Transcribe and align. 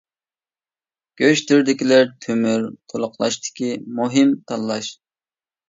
گۆش 1.21 1.43
تۈرىدىكىلەر 1.51 2.09
تۆمۈر 2.27 2.67
تولۇقلاشتىكى 2.95 3.73
مۇھىم 4.03 4.35
تاللاش. 4.51 4.93